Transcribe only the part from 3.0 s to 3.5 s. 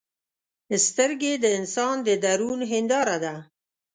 ده